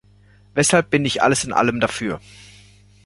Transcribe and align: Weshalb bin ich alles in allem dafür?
Weshalb 0.55 0.89
bin 0.89 1.05
ich 1.05 1.21
alles 1.21 1.43
in 1.43 1.53
allem 1.53 1.79
dafür? 1.79 2.21